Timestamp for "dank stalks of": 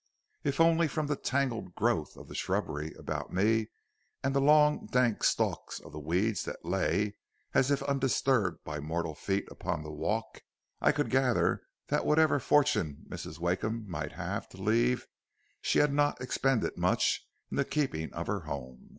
4.87-5.91